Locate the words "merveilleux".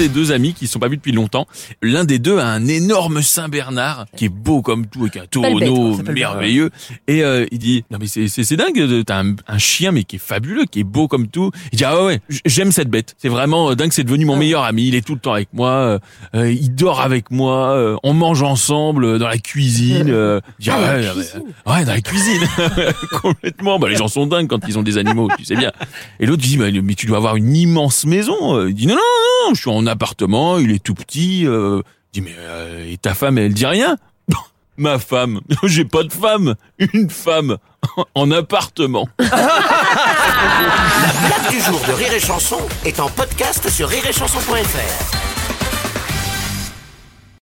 6.14-6.70